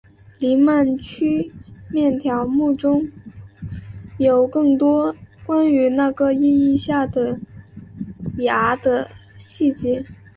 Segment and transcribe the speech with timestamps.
[0.39, 1.53] 黎曼曲
[1.91, 3.11] 面条目中
[4.17, 7.39] 有更多关于那个意义下的
[8.39, 10.03] 芽的细节。